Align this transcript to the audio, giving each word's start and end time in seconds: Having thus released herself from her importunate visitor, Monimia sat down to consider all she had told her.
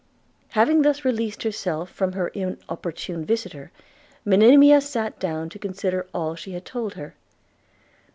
Having 0.57 0.81
thus 0.81 1.05
released 1.05 1.43
herself 1.43 1.91
from 1.91 2.13
her 2.13 2.31
importunate 2.33 3.27
visitor, 3.27 3.69
Monimia 4.25 4.81
sat 4.81 5.19
down 5.19 5.47
to 5.49 5.59
consider 5.59 6.07
all 6.11 6.33
she 6.33 6.53
had 6.53 6.65
told 6.65 6.95
her. 6.95 7.13